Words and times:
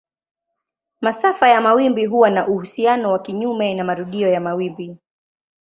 Masafa 1.01 1.49
ya 1.49 1.61
mawimbi 1.61 2.05
huwa 2.05 2.29
na 2.29 2.47
uhusiano 2.47 3.11
wa 3.11 3.19
kinyume 3.19 3.73
na 3.73 3.83
marudio 3.83 4.27
ya 4.29 4.53
wimbi. 4.53 4.97